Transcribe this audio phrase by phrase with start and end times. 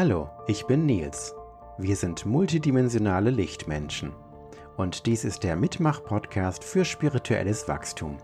[0.00, 1.34] Hallo, ich bin Nils.
[1.76, 4.12] Wir sind multidimensionale Lichtmenschen.
[4.76, 8.18] Und dies ist der Mitmach-Podcast für spirituelles Wachstum.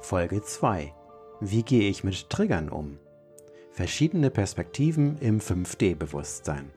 [0.00, 0.92] Folge 2.
[1.40, 2.98] Wie gehe ich mit Triggern um?
[3.72, 6.70] Verschiedene Perspektiven im 5D-Bewusstsein.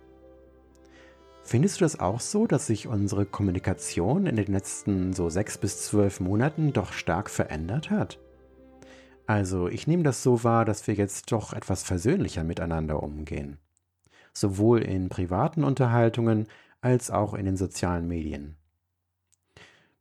[1.41, 5.83] Findest du das auch so, dass sich unsere Kommunikation in den letzten so sechs bis
[5.83, 8.17] zwölf Monaten doch stark verändert hat?
[9.27, 13.57] Also ich nehme das so wahr, dass wir jetzt doch etwas versöhnlicher miteinander umgehen.
[14.33, 16.47] Sowohl in privaten Unterhaltungen
[16.81, 18.57] als auch in den sozialen Medien.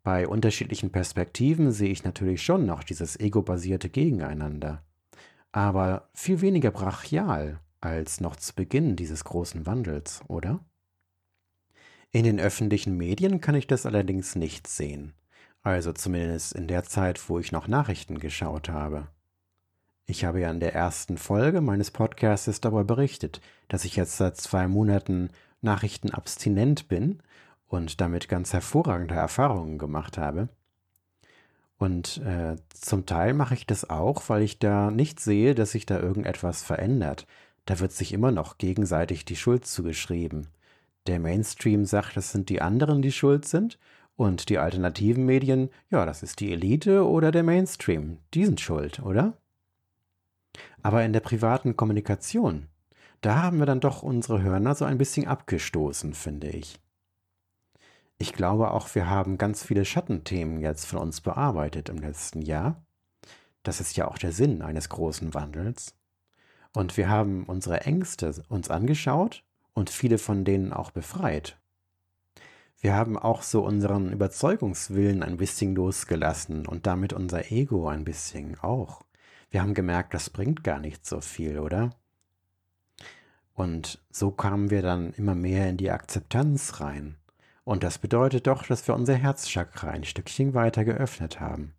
[0.02, 4.82] Bei unterschiedlichen Perspektiven sehe ich natürlich schon noch dieses ego-basierte Gegeneinander.
[5.52, 10.64] Aber viel weniger brachial als noch zu Beginn dieses großen Wandels, oder?
[12.10, 15.14] In den öffentlichen Medien kann ich das allerdings nicht sehen.
[15.62, 19.08] Also zumindest in der Zeit, wo ich noch Nachrichten geschaut habe.
[20.06, 24.36] Ich habe ja in der ersten Folge meines Podcasts darüber berichtet, dass ich jetzt seit
[24.36, 27.22] zwei Monaten nachrichtenabstinent bin
[27.68, 30.48] und damit ganz hervorragende Erfahrungen gemacht habe.
[31.78, 35.86] Und äh, zum Teil mache ich das auch, weil ich da nicht sehe, dass sich
[35.86, 37.26] da irgendetwas verändert.
[37.64, 40.48] Da wird sich immer noch gegenseitig die Schuld zugeschrieben.
[41.06, 43.78] Der Mainstream sagt, das sind die anderen, die schuld sind,
[44.16, 48.18] und die alternativen Medien, ja, das ist die Elite oder der Mainstream.
[48.34, 49.36] Die sind schuld, oder?
[50.82, 52.68] Aber in der privaten Kommunikation,
[53.20, 56.80] da haben wir dann doch unsere Hörner so ein bisschen abgestoßen, finde ich.
[58.18, 62.84] Ich glaube auch, wir haben ganz viele Schattenthemen jetzt von uns bearbeitet im letzten Jahr.
[63.62, 65.94] Das ist ja auch der Sinn eines großen Wandels.
[66.74, 69.44] Und wir haben unsere Ängste uns angeschaut
[69.74, 71.58] und viele von denen auch befreit.
[72.80, 78.58] Wir haben auch so unseren Überzeugungswillen ein bisschen losgelassen und damit unser Ego ein bisschen
[78.58, 79.02] auch.
[79.52, 81.90] Wir haben gemerkt, das bringt gar nicht so viel, oder?
[83.52, 87.16] Und so kamen wir dann immer mehr in die Akzeptanz rein.
[87.62, 91.74] Und das bedeutet doch, dass wir unser Herzchakra ein Stückchen weiter geöffnet haben.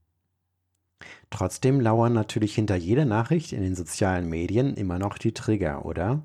[1.31, 6.21] Trotzdem lauern natürlich hinter jeder Nachricht in den sozialen Medien immer noch die Trigger, oder?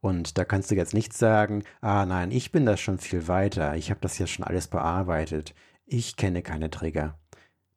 [0.00, 3.74] Und da kannst du jetzt nicht sagen, ah nein, ich bin das schon viel weiter,
[3.76, 5.54] ich habe das ja schon alles bearbeitet,
[5.86, 7.18] ich kenne keine Trigger.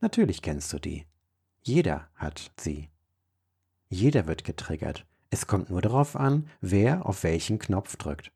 [0.01, 1.05] Natürlich kennst du die.
[1.67, 2.91] Jeder hat sie.
[3.89, 5.07] Jeder wird getriggert.
[5.31, 8.31] Es kommt nur darauf an, wer auf welchen Knopf drückt.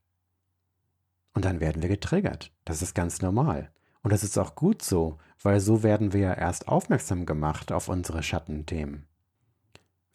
[1.36, 2.52] Und dann werden wir getriggert.
[2.66, 3.70] Das ist ganz normal.
[4.02, 7.88] Und das ist auch gut so, weil so werden wir ja erst aufmerksam gemacht auf
[7.88, 9.06] unsere Schattenthemen.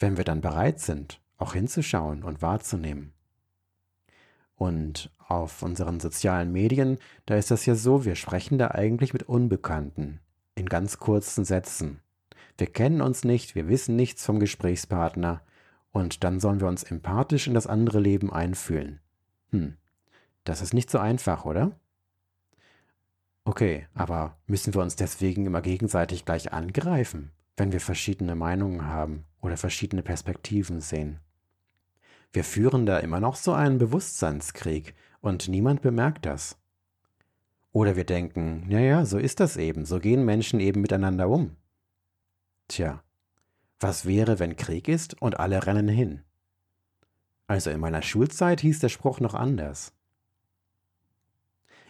[0.00, 3.12] Wenn wir dann bereit sind, auch hinzuschauen und wahrzunehmen.
[4.56, 9.22] Und auf unseren sozialen Medien, da ist das ja so, wir sprechen da eigentlich mit
[9.22, 10.19] Unbekannten,
[10.56, 12.00] in ganz kurzen Sätzen.
[12.56, 15.42] Wir kennen uns nicht, wir wissen nichts vom Gesprächspartner,
[15.94, 18.98] und dann sollen wir uns empathisch in das andere Leben einfühlen.
[19.50, 19.76] Hm,
[20.42, 21.70] das ist nicht so einfach, oder?
[23.44, 29.25] Okay, aber müssen wir uns deswegen immer gegenseitig gleich angreifen, wenn wir verschiedene Meinungen haben
[29.41, 31.21] oder verschiedene Perspektiven sehen?
[32.32, 36.59] Wir führen da immer noch so einen Bewusstseinskrieg und niemand bemerkt das.
[37.71, 41.54] Oder wir denken, naja, so ist das eben, so gehen Menschen eben miteinander um.
[42.69, 43.02] Tja,
[43.80, 46.22] was wäre, wenn Krieg ist und alle rennen hin?
[47.47, 49.92] Also in meiner Schulzeit hieß der Spruch noch anders.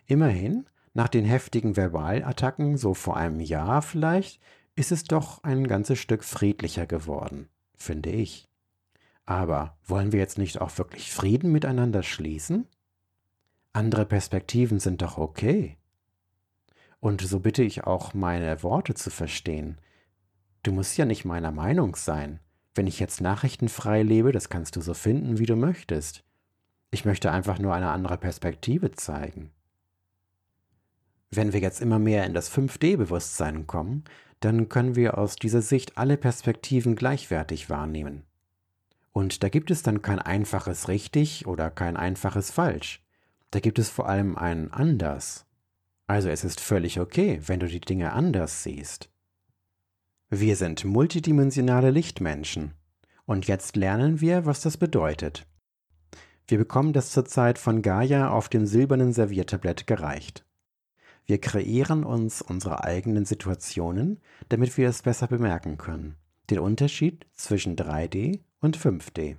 [0.07, 4.41] Immerhin, nach den heftigen Verbalattacken, so vor einem Jahr vielleicht,
[4.77, 8.49] ist es doch ein ganzes Stück friedlicher geworden, finde ich.
[9.27, 12.67] Aber wollen wir jetzt nicht auch wirklich Frieden miteinander schließen?
[13.73, 15.79] Andere Perspektiven sind doch okay.
[17.01, 19.79] Und so bitte ich auch, meine Worte zu verstehen.
[20.65, 22.41] Du musst ja nicht meiner Meinung sein.
[22.75, 26.25] Wenn ich jetzt nachrichtenfrei lebe, das kannst du so finden, wie du möchtest.
[26.91, 29.51] Ich möchte einfach nur eine andere Perspektive zeigen.
[31.31, 34.05] Wenn wir jetzt immer mehr in das 5D-Bewusstsein kommen,
[34.41, 38.23] dann können wir aus dieser Sicht alle Perspektiven gleichwertig wahrnehmen.
[39.13, 43.05] Und da gibt es dann kein einfaches richtig oder kein einfaches falsch.
[43.51, 45.45] Da gibt es vor allem ein anders.
[46.07, 49.11] Also es ist völlig okay, wenn du die Dinge anders siehst.
[50.37, 52.73] Wir sind multidimensionale Lichtmenschen.
[53.25, 55.47] Und jetzt lernen wir, was das bedeutet.
[56.49, 60.45] Wir bekommen das zurzeit von Gaia auf dem silbernen Serviertablett gereicht.
[61.25, 66.17] Wir kreieren uns unsere eigenen Situationen, damit wir es besser bemerken können.
[66.51, 69.37] Den Unterschied zwischen 3D und 5D.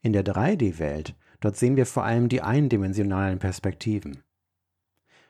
[0.00, 4.24] In der 3D-Welt, dort sehen wir vor allem die eindimensionalen Perspektiven.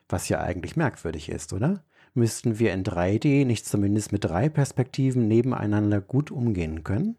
[0.09, 1.83] Was ja eigentlich merkwürdig ist, oder?
[2.15, 7.17] Müssten wir in 3D nicht zumindest mit drei Perspektiven nebeneinander gut umgehen können?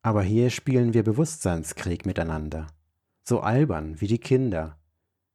[0.00, 2.68] Aber hier spielen wir Bewusstseinskrieg miteinander.
[3.22, 4.78] So albern wie die Kinder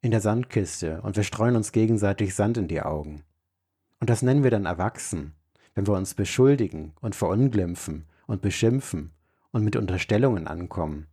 [0.02, 3.24] in der Sandkiste und wir streuen uns gegenseitig Sand in die Augen.
[4.00, 5.36] Und das nennen wir dann erwachsen,
[5.76, 9.14] wenn wir uns beschuldigen und verunglimpfen und beschimpfen
[9.52, 11.08] und mit Unterstellungen ankommen,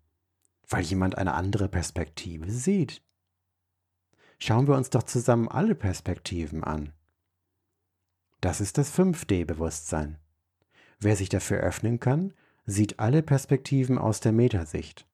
[0.69, 3.04] weil jemand eine andere Perspektive sieht.
[4.39, 6.93] Schauen wir uns doch zusammen alle Perspektiven an.
[8.41, 10.19] Das ist das 5D-Bewusstsein.
[11.01, 12.35] Wer sich dafür öffnen kann,
[12.67, 15.07] sieht alle Perspektiven aus der Metasicht.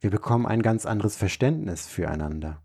[0.00, 2.62] Wir bekommen ein ganz anderes Verständnis füreinander.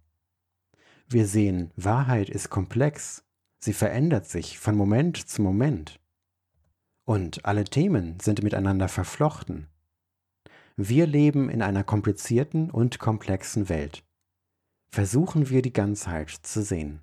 [1.08, 3.24] Wir sehen, Wahrheit ist komplex,
[3.60, 6.00] sie verändert sich von Moment zu Moment.
[7.06, 9.68] Und alle Themen sind miteinander verflochten.
[10.78, 14.04] Wir leben in einer komplizierten und komplexen Welt.
[14.94, 17.02] Versuchen wir die Ganzheit zu sehen.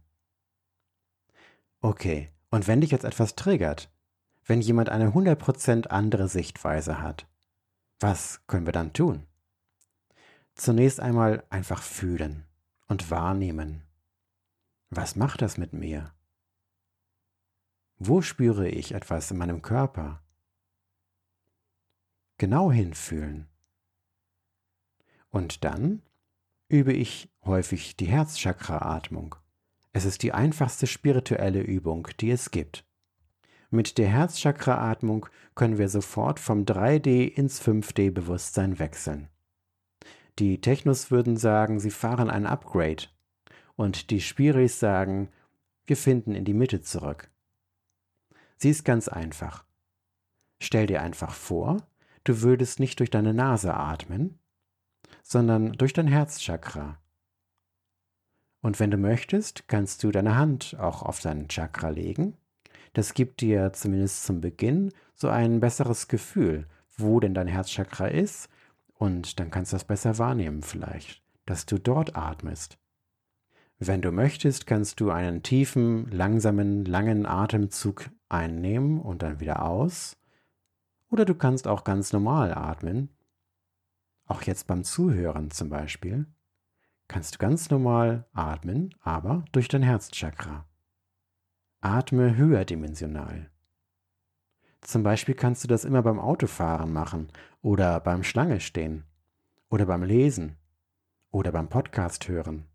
[1.80, 3.90] Okay, und wenn dich jetzt etwas triggert,
[4.44, 7.26] wenn jemand eine 100% andere Sichtweise hat,
[7.98, 9.26] was können wir dann tun?
[10.54, 12.44] Zunächst einmal einfach fühlen
[12.88, 13.82] und wahrnehmen.
[14.90, 16.12] Was macht das mit mir?
[17.96, 20.22] Wo spüre ich etwas in meinem Körper?
[22.36, 23.48] Genau hinfühlen.
[25.30, 26.02] Und dann
[26.68, 29.34] übe ich häufig die Herzchakra-Atmung.
[29.92, 32.84] Es ist die einfachste spirituelle Übung, die es gibt.
[33.70, 39.28] Mit der Herzchakra-Atmung können wir sofort vom 3D ins 5D-Bewusstsein wechseln.
[40.38, 43.04] Die Technos würden sagen, sie fahren ein Upgrade.
[43.76, 45.28] Und die Spiris sagen,
[45.86, 47.30] wir finden in die Mitte zurück.
[48.56, 49.64] Sie ist ganz einfach.
[50.60, 51.78] Stell dir einfach vor,
[52.24, 54.38] du würdest nicht durch deine Nase atmen,
[55.28, 56.98] sondern durch dein Herzchakra.
[58.62, 62.34] Und wenn du möchtest, kannst du deine Hand auch auf dein Chakra legen.
[62.94, 66.66] Das gibt dir zumindest zum Beginn so ein besseres Gefühl,
[66.96, 68.48] wo denn dein Herzchakra ist.
[68.94, 72.78] Und dann kannst du das besser wahrnehmen vielleicht, dass du dort atmest.
[73.78, 80.16] Wenn du möchtest, kannst du einen tiefen, langsamen, langen Atemzug einnehmen und dann wieder aus.
[81.10, 83.10] Oder du kannst auch ganz normal atmen.
[84.28, 86.26] Auch jetzt beim Zuhören zum Beispiel
[87.08, 90.66] kannst du ganz normal atmen, aber durch dein Herzchakra.
[91.80, 93.50] Atme höherdimensional.
[94.82, 97.28] Zum Beispiel kannst du das immer beim Autofahren machen
[97.62, 99.04] oder beim Schlange stehen
[99.70, 100.58] oder beim Lesen
[101.30, 102.66] oder beim Podcast hören.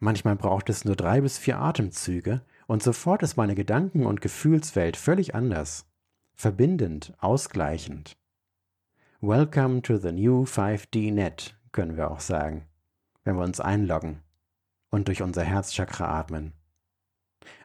[0.00, 4.96] Manchmal braucht es nur drei bis vier Atemzüge und sofort ist meine Gedanken- und Gefühlswelt
[4.96, 5.86] völlig anders,
[6.34, 8.16] verbindend, ausgleichend.
[9.22, 12.66] Welcome to the new 5D Net, können wir auch sagen
[13.24, 14.22] wenn wir uns einloggen
[14.90, 16.52] und durch unser Herzchakra atmen.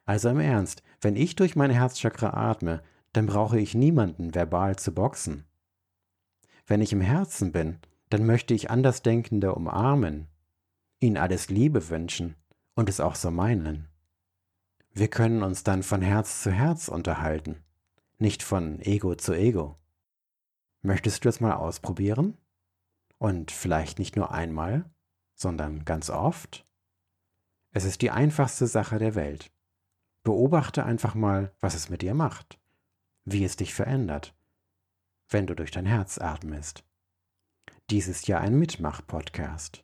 [0.05, 4.93] Also im Ernst, wenn ich durch mein Herzchakra atme, dann brauche ich niemanden verbal zu
[4.93, 5.45] boxen.
[6.67, 7.79] Wenn ich im Herzen bin,
[8.09, 10.27] dann möchte ich Andersdenkende umarmen,
[10.99, 12.35] ihnen alles Liebe wünschen
[12.75, 13.87] und es auch so meinen.
[14.91, 17.63] Wir können uns dann von Herz zu Herz unterhalten,
[18.17, 19.77] nicht von Ego zu Ego.
[20.85, 22.37] Möchtest du es mal ausprobieren?
[23.17, 24.85] Und vielleicht nicht nur einmal,
[25.33, 26.63] sondern ganz oft.
[27.71, 29.51] Es ist die einfachste Sache der Welt.
[30.21, 32.59] Beobachte einfach mal, was es mit dir macht,
[33.23, 34.35] wie es dich verändert,
[35.27, 36.83] wenn du durch dein Herz atmest.
[37.89, 39.83] Dies ist ja ein Mitmach-Podcast.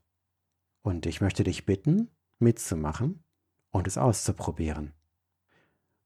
[0.84, 3.24] Und ich möchte dich bitten, mitzumachen
[3.72, 4.94] und es auszuprobieren.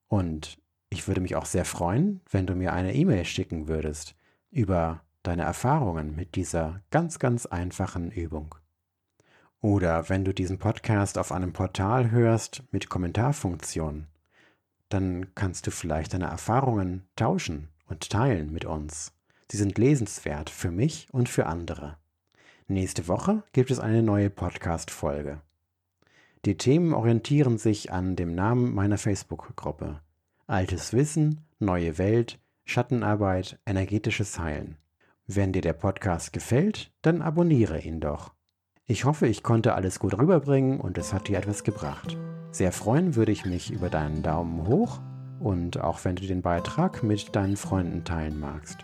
[0.08, 0.58] Und
[0.90, 4.16] ich würde mich auch sehr freuen, wenn du mir eine E-Mail schicken würdest
[4.56, 8.56] über deine Erfahrungen mit dieser ganz, ganz einfachen Übung.
[9.60, 14.08] Oder wenn du diesen Podcast auf einem Portal hörst mit Kommentarfunktion,
[14.88, 19.12] dann kannst du vielleicht deine Erfahrungen tauschen und teilen mit uns.
[19.52, 21.98] Sie sind lesenswert für mich und für andere.
[22.68, 25.42] Nächste Woche gibt es eine neue Podcast-Folge.
[26.46, 30.00] Die Themen orientieren sich an dem Namen meiner Facebook-Gruppe.
[30.48, 34.78] Altes Wissen, neue Welt, Schattenarbeit, energetisches Heilen.
[35.28, 38.34] Wenn dir der Podcast gefällt, dann abonniere ihn doch.
[38.88, 42.18] Ich hoffe, ich konnte alles gut rüberbringen und es hat dir etwas gebracht.
[42.52, 45.00] Sehr freuen würde ich mich über deinen Daumen hoch
[45.40, 48.80] und auch wenn du den Beitrag mit deinen Freunden teilen magst.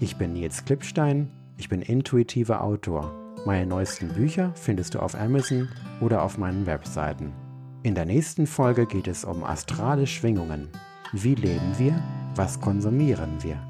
[0.00, 3.14] Ich bin Nils Klippstein, ich bin intuitiver Autor.
[3.46, 5.68] Meine neuesten Bücher findest du auf Amazon
[6.00, 7.32] oder auf meinen Webseiten.
[7.84, 10.68] In der nächsten Folge geht es um astrale Schwingungen.
[11.12, 12.02] Wie leben wir?
[12.36, 13.69] Was konsumieren wir?